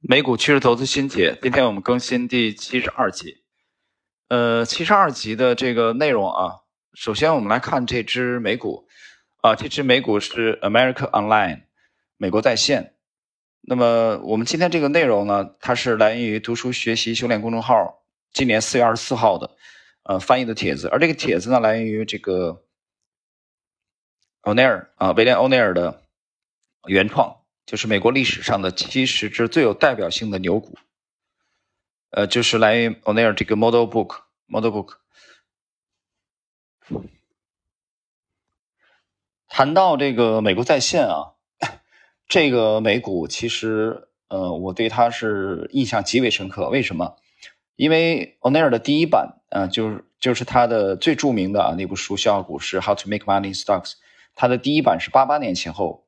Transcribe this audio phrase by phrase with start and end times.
[0.00, 3.42] 美股趋势投资新解，今天我们更新第七十二集。
[4.28, 6.60] 呃，七十二集的这个内容啊，
[6.94, 8.86] 首先我们来看这只美股
[9.42, 11.62] 啊，这只美股是 America Online，
[12.16, 12.94] 美国在线。
[13.60, 19.56] 那么我们今天这个内容呢，它是来源于读书学习修炼公众号今年四月二十四号的
[20.04, 22.62] 呃翻译的帖子，而这个帖子呢，来源于这个
[24.42, 26.04] 欧内尔啊，威廉欧内尔的
[26.86, 27.37] 原创。
[27.68, 30.78] 就是美国历史上的七十只最有代表性的牛股，
[32.08, 34.94] 呃，就是来源于 O'Neil 这个 Model Book Model Book。
[39.48, 41.34] 谈到这个美国在线啊，
[42.26, 46.70] 这个美股其实呃，我对它是印象极为深刻。
[46.70, 47.16] 为什么？
[47.76, 53.96] 因为 O'Neil 的第一版啊，就是就是他的最著名的啊那部书《笑傲股市》How to Make Money in Stocks，
[54.34, 56.07] 它的第一版是八八年前后。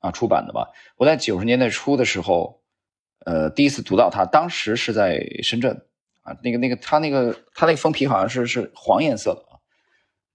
[0.00, 0.68] 啊，出版的吧。
[0.96, 2.62] 我在九十年代初的时候，
[3.24, 5.84] 呃，第一次读到它，当时是在深圳
[6.22, 6.36] 啊。
[6.42, 9.58] 那个、那个，它那个、它那个封皮好像是是黄颜色的啊。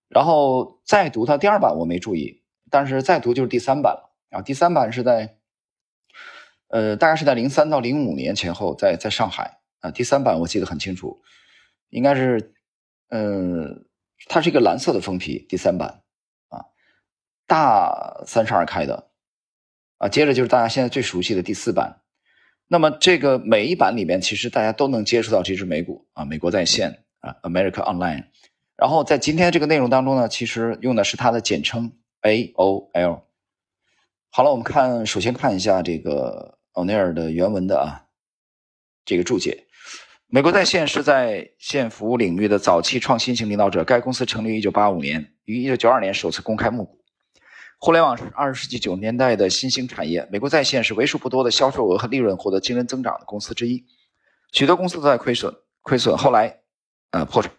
[0.09, 4.41] 然后再读它第二版，我没注意，但是再读就是第三版了啊。
[4.41, 5.37] 第三版是在，
[6.67, 9.89] 呃，大概是在零三到零五年前后，在在上海啊。
[9.89, 11.21] 第三版我记得很清楚，
[11.89, 12.53] 应该是，
[13.09, 13.87] 嗯，
[14.27, 16.03] 它是一个蓝色的封皮，第三版
[16.49, 16.65] 啊，
[17.47, 19.09] 大三十二开的。
[20.03, 22.01] 啊，接着就是大家现在最熟悉的第四版。
[22.67, 28.25] 那么这个每一版里面，其实大家都能接触到这只美股啊，美国在线啊，America Online。
[28.75, 33.21] 然后在今天这个内容当中呢，其实用的是它的简称 AOL。
[34.29, 38.03] 好了，我们看，首先看一下这个奥尼尔的原文的啊，
[39.05, 39.67] 这个注解。
[40.27, 43.85] 美国在线是在线服务领域的早期创新型领导者。
[43.85, 47.02] 该公司成立于1985年，于1992年首次公开募股。
[47.83, 50.25] 互联网是二十世纪九十年代的新兴产业。
[50.31, 53.85] 美国在线是为数不多的销售额和利润获得惊人增长的公司之一。
[54.53, 56.61] 许多公司都在亏损，亏损后来，
[57.11, 57.51] 呃，破产。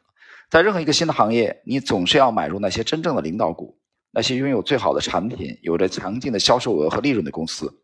[0.48, 3.78] 在任何一个新的行业，你总是要买入那些真正的领导股，
[4.12, 7.82] 那些拥有最好的产品、有着强劲的销售额和利润的公司。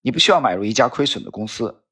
[0.00, 1.82] 你不需要买入一家亏损的公司，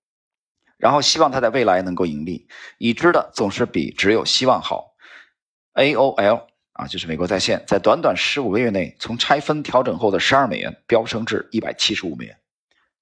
[0.76, 2.46] 然后希望它在未来能够盈利。
[2.78, 4.94] 已知的总是比只有希望好。
[5.74, 6.49] AOL。
[6.80, 12.34] 啊，就是美国在线，在短短十五个月内，从拆分调整后的十二美元飙升至一百七十五美元。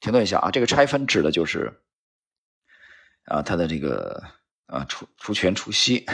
[0.01, 1.73] 停顿一下啊，这个拆分指的就是
[3.27, 4.21] 啊，它的这个
[4.67, 6.05] 啊除除权除息。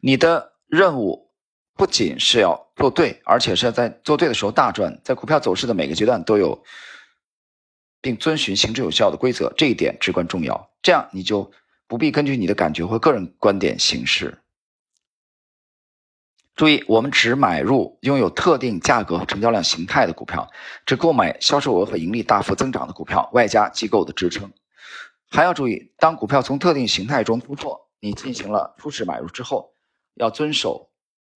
[0.00, 1.30] 你的任务
[1.74, 4.98] 不仅是要做对，而且是要在做对的时候大赚。
[5.04, 6.64] 在股票走势的每个阶段都有，
[8.00, 10.70] 并遵循行之有效的规则，这一点至关重要。
[10.80, 11.52] 这样你就
[11.86, 14.41] 不必根据你的感觉或个人观点行事。
[16.54, 20.50] 注意，我们只买入拥有特定价格和成交量形态的股票，
[20.84, 24.52] 只购买销售额和盈利大幅增长的股票，外加机构的支撑。
[25.30, 29.72] 还要注意，当股票从特定形态中突破，你进行了初始买入之后，
[30.14, 30.90] 要遵守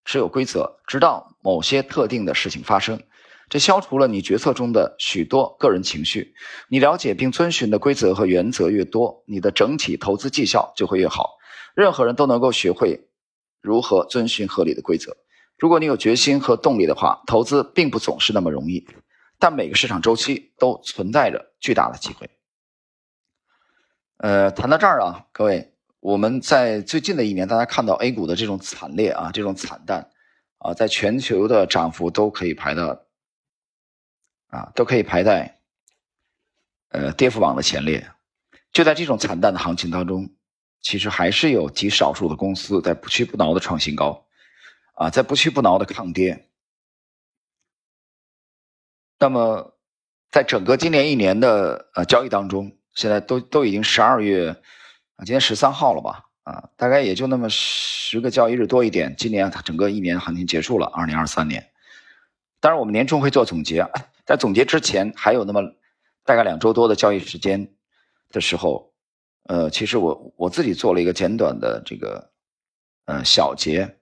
[0.05, 3.03] 持有规则，直到某些特定的事情发生。
[3.49, 6.35] 这消除了你决策中的许多个人情绪。
[6.69, 11.39] 你了解并遵循的规则和原则越多，你的整体投资绩效就会越好。
[11.75, 13.06] 任何人都能够学会。
[13.67, 15.17] 如何遵循合理的规则？
[15.59, 18.87] 如果你有决心和动力的话，投资并不总是那么容易，
[19.41, 22.31] 但每个市场周期都存在着巨大的机会。
[24.19, 30.09] 呃，谈到这儿啊，各位，我们在最近的一年，大家看到 A 股的这种惨烈啊，这种惨淡
[30.59, 33.05] 啊，在全球的涨幅都可以排到
[34.51, 35.59] 啊，都可以排在
[36.91, 38.09] 呃跌幅榜的前列。
[38.73, 40.36] 就在这种惨淡的行情当中。
[40.87, 44.25] 其实还是有极少数的公司在不屈不挠的创新高，
[44.95, 46.49] 啊，在不屈不挠的抗跌。
[49.19, 49.77] 那么，
[50.31, 54.51] 在整个今年一年的呃交易当中，现在都都已经十二月
[55.17, 56.27] 啊，今天十三号了吧？
[56.45, 59.13] 啊，大概也就那么十个交易日多一点。
[59.19, 61.69] 今年它整个一年行情结束了，二零二三年。
[62.61, 63.85] 当然，我们年终会做总结，
[64.25, 65.63] 在总结之前还有那么
[66.25, 67.75] 大概两周多的交易时间
[68.31, 68.93] 的时候。
[69.49, 72.33] 呃，其实我我自己做了一个简短的这个
[73.05, 73.99] 呃小结，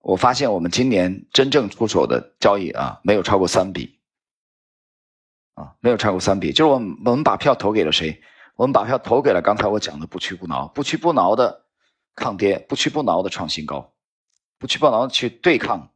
[0.00, 4.00] 我发现我们今年真正出手的交易啊，没有超过三笔，
[5.54, 8.22] 啊，没有超过三笔，就是我们我们把票投给了谁？
[8.56, 11.66] 我们把票投给了刚才我讲的不屈不挠、不屈不挠的
[12.14, 13.92] 抗跌、不屈不挠的创新高、
[14.58, 15.92] 不屈不挠去对抗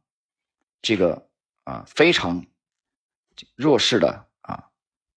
[0.81, 1.29] 这个
[1.63, 2.45] 啊非常
[3.55, 4.69] 弱势的啊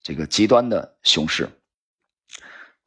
[0.03, 1.49] 这个极端的熊市。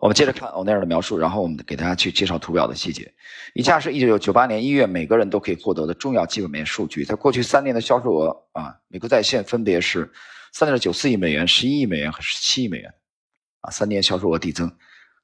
[0.04, 3.10] 我们接着看欧内尔的描述，然后我们给大家去介绍图表的细节。
[3.54, 7.06] 以下是一九九八年一月每个人都可以获得的重要基本面数据。
[7.06, 10.12] 在过去三年的销售额啊，美国在线分别是
[10.52, 12.94] 三点九四亿美元、十一亿美元和十七亿美元。
[13.62, 14.70] 啊，三年销售额递增。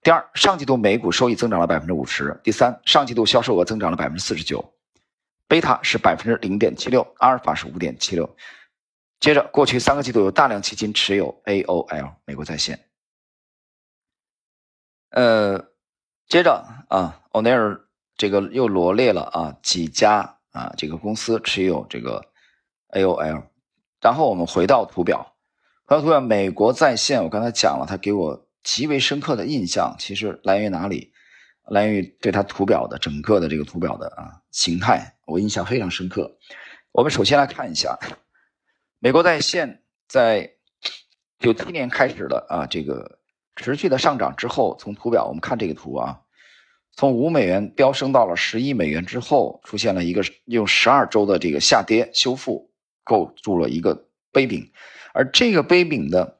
[0.01, 2.39] 第二，上季度每股收益增长了百分之五十。
[2.41, 4.63] 第三，上季度销售额增长了百分之四十九。
[5.49, 8.33] 贝塔是百分之零点七六，阿尔法是五点七六。
[9.19, 12.79] 接着，过去三个季度有大量基金持有 AOL 美国在线。
[15.09, 15.65] 呃，
[16.27, 17.79] 接着啊，欧奈尔
[18.15, 22.25] 这个又罗列了啊几家啊这个公司持有这个
[22.89, 23.43] AOL。
[24.01, 25.35] 然后我们回到图表，
[25.85, 28.45] 回到图表，美国在线，我刚才讲了，它给我。
[28.61, 31.13] 极为深刻的印象，其实来源于哪里？
[31.69, 36.37] 来源于对它图表的整个的这个图表的啊形态，我印象非常深刻。
[36.91, 37.97] 我们首先来看一下，
[38.99, 40.51] 美国在线在
[41.39, 43.18] 九七年开始的啊这个
[43.59, 46.19] 持续的上涨之后，从图表我们看这个图啊，
[46.93, 52.71] 从五美元飙升到了十一美元之后，出现了一个用十二周的这个下跌修复，
[53.03, 54.71] 构筑了一个杯柄，
[55.13, 56.39] 而这个杯柄的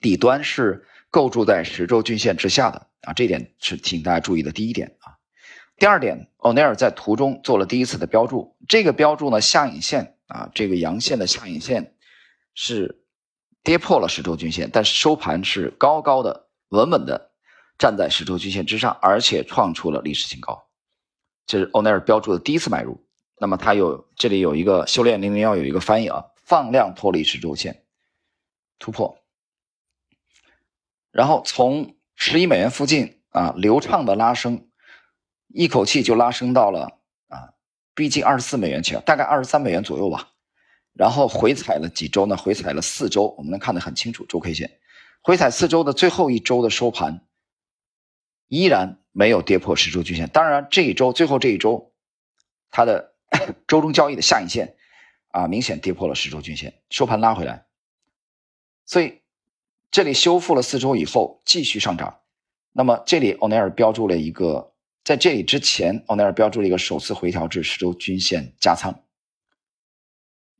[0.00, 0.86] 底端是。
[1.10, 5.14] 构筑在十周均线之下的啊，这点是请大家注意的第一点啊。
[5.76, 11.94] 第二点，欧奈尔在图中做了第一次的标注，这个标注呢，下影线啊，这个阳线的下影线
[12.52, 13.03] 是
[13.64, 17.32] 跌破了十周均线，但是收盘是高高的、稳稳的
[17.78, 20.66] 站在十周均线之上，而且创出了历史新高。
[21.46, 23.02] 这是欧奈尔标注的第一次买入。
[23.38, 27.84] 那么它有这里有一个修炼零零幺有一个翻译啊，放量脱离十周线
[28.78, 29.18] 突破。
[31.10, 34.68] 然后从十一美元附近啊，流畅的拉升，
[35.48, 37.54] 一口气就拉升到了啊，
[37.94, 40.33] 逼近二十四美元去了，大概二十三美元左右吧。
[40.94, 42.36] 然后回踩了几周呢？
[42.36, 44.78] 回踩了四周，我们能看得很清楚周 K 线，
[45.20, 47.26] 回踩四周的最后一周的收盘，
[48.48, 50.28] 依然没有跌破十周均线。
[50.28, 51.92] 当然，这一周最后这一周，
[52.70, 53.12] 它的
[53.68, 54.76] 周中交易的下影线
[55.28, 57.66] 啊，明显跌破了十周均线，收盘拉回来，
[58.86, 59.20] 所以。
[59.90, 62.18] 这里修复了四周以后继续上涨，
[62.72, 64.72] 那么这里欧奈尔标注了一个，
[65.04, 68.92] 在这里之前欧奈尔标注了一个首次回调至十周均线加仓。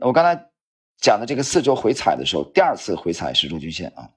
[0.04, 0.50] 我刚才
[0.98, 4.10] 讲的这个四周回踩的时候，第二次回踩十周均线啊，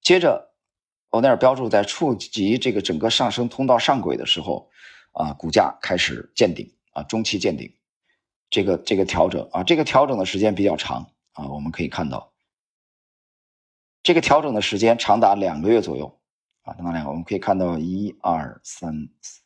[0.00, 0.52] 接着
[1.10, 4.68] 欧奈尔标注在触及这个整个上升通道上轨的时候
[5.12, 7.72] 啊，股价开始见顶啊，中期见顶，
[8.50, 12.32] 这个这个调整啊，这个调整的时间比较长啊，我们可以看到。
[14.02, 16.20] 这个调整的时间长达两个月左右，
[16.62, 19.40] 啊，长达两个，我们可以看到一二三四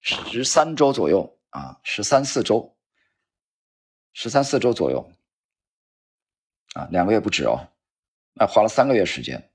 [0.00, 2.76] 十三周左右啊，十三四周，
[4.12, 5.08] 十三四周左右，
[6.74, 7.68] 啊，两个月不止哦，
[8.32, 9.52] 那花了三个月时间，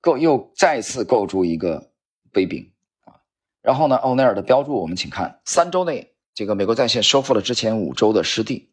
[0.00, 1.92] 构又再次构筑一个
[2.30, 3.18] 杯柄啊，
[3.60, 8.72] 然后呢，欧奈尔的标注我们请看，三周内这个美国在线收复了之前五周的失地，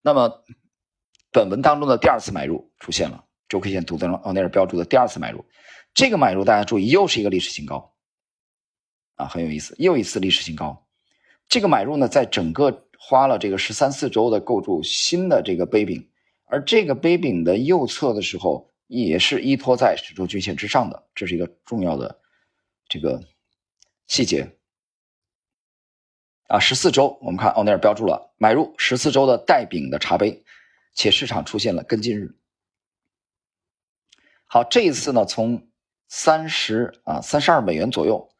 [0.00, 0.44] 那么。
[1.32, 5.44] 本文当中的第二次买入出现了，周 K 线图当中奥内尔标注的第二次买入，
[5.92, 7.94] 这个买入大家注意，又是一个历史新高，
[9.16, 10.85] 啊，很有意思，又一次历史新高。
[11.48, 16.08] 这个买入呢，在整个花了这个十三四周的构筑新的这个杯柄，
[16.44, 22.18] 而这个杯柄的右侧的时候也是依托在十周均线之上的，这是一个重要的
[22.88, 23.22] 这个
[24.06, 24.50] 细节。
[26.48, 30.42] 啊，十四周我们看奥尼尔标注了买入十四周的带柄的茶杯。
[30.98, 32.34] 且市场出现了跟进日。
[34.46, 35.68] 好，这一次呢，从
[36.08, 38.30] 三十啊三十二美元左右，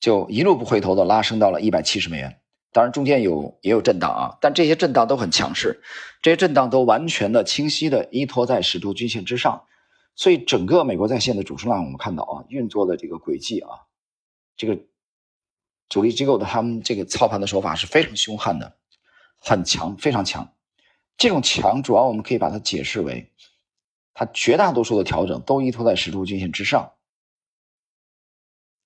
[0.00, 2.40] 就一路不回头的拉升到了一百七十美元。
[2.72, 5.80] 当然中间有也有震荡啊，但这些震荡都很强势，
[6.20, 9.64] 这些震荡都完全的清晰的依托在十周均线之上。
[10.14, 13.70] 所以整个美国在线的主升浪，我们看到啊，运作的这个轨迹啊，
[14.56, 14.78] 这个
[15.88, 18.76] 主力机构的他们这个操盘的手法是非常凶悍的，
[19.38, 20.52] 很强，非常强。
[21.16, 23.30] 这种强主要我们可以把它解释为，
[24.12, 26.92] 它绝大多数的调整都依托在十周均线之上，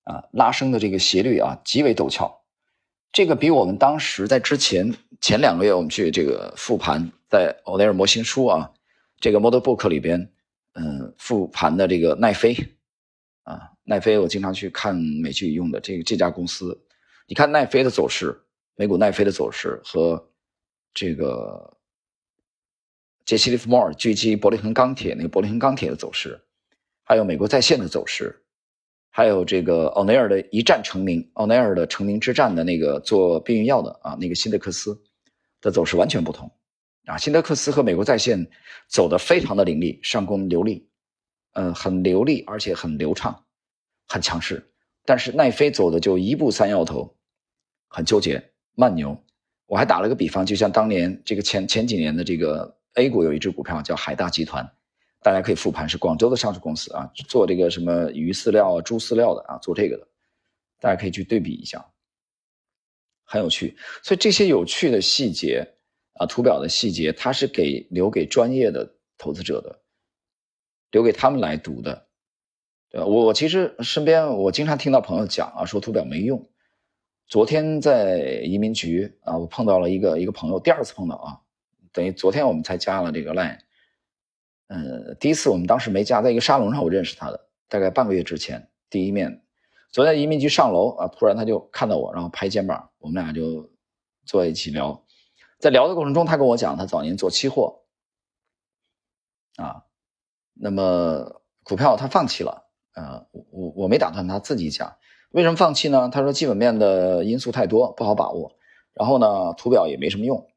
[0.03, 2.41] 啊，拉升的这个斜率啊极为陡峭，
[3.11, 8.71] 这个比我们当时在之前前两个月我们去这个复盘，在欧莱尔模型书啊
[9.19, 10.31] 这个 Model Book 里边，
[10.73, 12.55] 嗯，复盘的这个奈飞，
[13.43, 16.79] 啊，奈飞我经常去看美剧用的这个这家公司，
[17.27, 18.41] 你看奈飞的走势，
[18.75, 20.29] 美股奈飞的走势和
[20.93, 21.77] 这个。
[23.23, 26.41] 杰西·利弗莫尔狙击伯利恒钢铁，那个伯利恒钢铁的走势，
[27.03, 28.43] 还有美国在线的走势，
[29.11, 34.99] 还有这个奥内尔的一战成名，奥内尔的成名之战的那个做避孕药的啊，那个辛德克斯
[35.61, 36.49] 的走势完全不同
[37.05, 37.17] 啊。
[37.17, 38.49] 辛德克斯和美国在线
[38.87, 40.89] 走的非常的凌厉，上攻流利，
[41.53, 43.45] 嗯，很流利，而且很流畅，
[44.07, 44.71] 很强势。
[45.05, 47.15] 但是奈飞走的就一步三摇头，
[47.89, 49.15] 很纠结，慢牛。
[49.67, 52.77] 我还打了个比方，就像当年这个前前几年的这个。
[52.95, 54.69] A 股有一只股票叫海大集团，
[55.21, 60.07] 大家可以复盘，是广州的上市公司啊，做这个什么鱼饲料、猪饲料的啊，做这个的，
[60.79, 61.85] 大家可以去对比一下，
[63.23, 63.77] 很有趣。
[64.01, 65.75] 所以这些有趣的细节
[66.13, 69.81] 啊，图表的细节，它是给留给专业的投资者的，
[70.89, 72.07] 留给他们来读的。
[72.89, 73.05] 对吧？
[73.05, 76.49] 我我其实身边我经常听到朋友讲啊，说图表没用。
[77.27, 81.39] 昨天在移民局啊，我碰到了一个一个朋友，第二次碰到啊，
[81.93, 83.59] 等于昨天我们才加了这个 line。
[84.71, 89.43] 呃，第一次我们当时没加，在一个沙龙上我认识他的，大概半个月之前第一面。
[89.91, 93.69] 昨天移民局上楼啊，突然他就看到我，然后拍肩膀，我们俩就
[94.25, 95.03] 坐在一起聊。
[95.59, 97.81] 在聊的过程中，他跟我讲他早年做期货
[99.57, 99.83] 啊，
[100.53, 102.69] 那么股票他放弃了。
[102.93, 104.95] 啊，我我没打断他自己讲。
[105.31, 106.09] 为什么放弃呢？
[106.09, 108.55] 他说基本面的因素太多，不好把握。
[108.93, 110.49] 然后呢，图表也没什么用。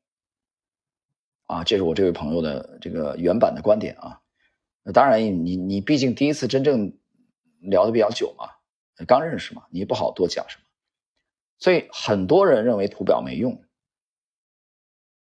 [1.47, 4.21] 啊，这是我这位朋友的这个原版的观点啊。
[4.93, 6.97] 当然，你你毕竟第一次真正
[7.61, 8.51] 聊的比较久嘛，
[9.07, 10.63] 刚认识嘛，你也不好多讲什么。
[11.59, 13.63] 所以很多人认为图表没用，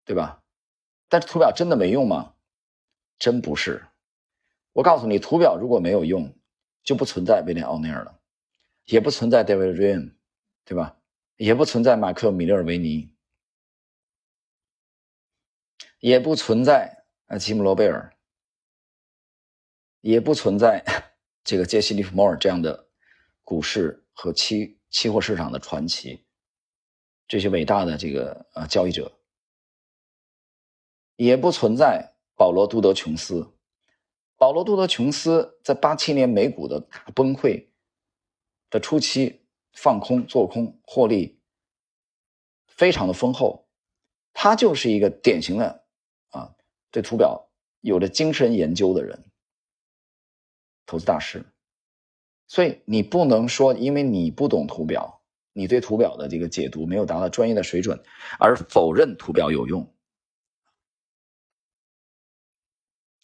[0.04, 0.42] 对吧？
[1.08, 2.34] 但是图表真的没用吗？
[3.18, 3.82] 真不是。
[4.72, 6.34] 我告诉你，图表如果没有用，
[6.82, 8.18] 就不存在威廉奥尼尔了。
[8.84, 10.12] 也不存在 David Ryan，
[10.64, 10.98] 对吧？
[11.36, 13.10] 也不存在马克米勒尔维尼，
[15.98, 18.16] 也不存在啊吉姆罗贝尔，
[20.00, 20.84] 也不存在
[21.42, 22.88] 这个杰西利弗莫尔这样的
[23.42, 26.24] 股市和期期货市场的传奇，
[27.28, 29.12] 这些伟大的这个呃交易者，
[31.16, 33.52] 也不存在保罗杜德琼斯。
[34.36, 37.68] 保罗杜德琼斯在八七年美股的大崩溃。
[38.68, 41.40] 的初期放空做空获利
[42.66, 43.68] 非常的丰厚，
[44.32, 45.85] 他就是一个典型的
[46.90, 47.48] 对图表
[47.80, 49.24] 有着精神研究的人，
[50.86, 51.44] 投资大师。
[52.48, 58.02] 所以你不能说因为你不懂图表，你对图表的这个解读没有达到专业的水准，
[58.38, 59.92] 而否认图表有用。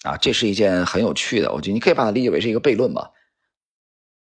[0.02, 3.12] 啊，这是一件很有趣的，我觉得你可以把它理解为是一个悖论吧。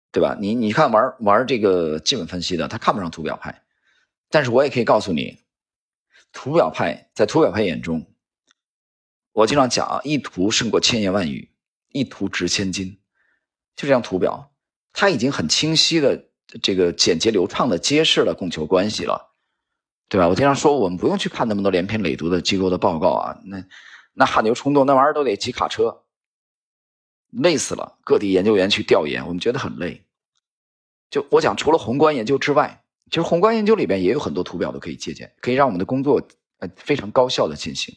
[0.09, 0.35] 对吧？
[0.39, 3.61] 你你看玩玩这个基本分析的，他看不上图表派，
[4.29, 5.37] 但是我也可以告诉你，
[6.31, 8.03] 图表派在图表派眼中，
[9.37, 11.51] 我经常讲啊，一图胜过千言万语，
[11.91, 12.97] 一图值千金。
[13.75, 14.51] 就这张图表，
[14.93, 16.29] 它已经很清晰的、
[16.63, 19.35] 这个简洁流畅的揭示了供求关系了，
[20.09, 20.27] 对吧？
[20.27, 23.63] 我经常说，我们不用去看那么多连篇累牍的机构的报告啊，那
[24.13, 26.05] 那汗牛充栋，那玩意儿都得骑卡车，
[27.29, 27.99] 累死了。
[28.03, 30.03] 各地研究员去调研，我们觉得很累。
[31.11, 36.27] 就我讲，除了宏观研究之外，其实宏观研究里边也有很多图表都可以借鉴，可以让我们的工作
[36.57, 37.95] 呃非常高效的进行。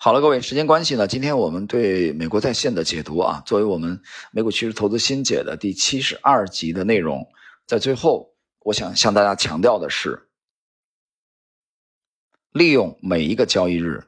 [0.00, 4.00] 好了，各位，时间关系呢，今天我们对美国在线的解读啊，作为我们
[4.30, 7.28] 美股趋势投资新解的第七十二集的内容，
[7.66, 10.28] 在最后，我想向大家强调的是，
[12.52, 14.06] 利用每一个交易日，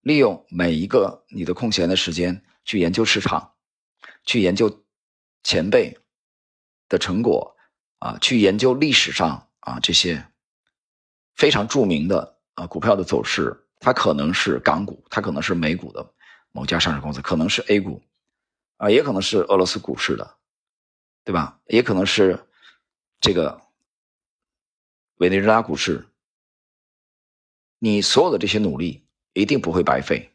[0.00, 3.52] 利用每一个你的空闲的时间去研究市场，
[4.24, 4.84] 去研究
[5.44, 5.96] 前辈。
[6.90, 7.54] 的成果
[7.98, 10.26] 啊，去研究历史上啊这些
[11.34, 16.12] 非常著名的啊股票的走势，它可能是港股，它可能是美股的
[16.52, 18.02] 某家上市公司，可能是 A 股
[18.76, 20.36] 啊，也可能是俄罗斯股市的，
[21.24, 21.60] 对吧？
[21.66, 22.46] 也可能是
[23.20, 23.60] 这个
[25.16, 26.06] 委内瑞拉股市。
[27.78, 30.32] 你所有的这些努力一定不会白费。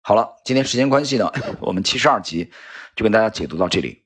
[0.00, 1.30] 好了，今天时间关系呢，
[1.62, 2.50] 我们七十二集
[2.96, 4.02] 就跟大家解读到这里。